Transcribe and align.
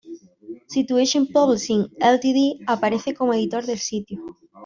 Situation 0.67 1.27
Publishing 1.27 1.91
Ltd, 1.99 2.57
aparece 2.65 3.13
como 3.13 3.35
editor 3.35 3.67
del 3.67 3.77
sitio. 3.77 4.19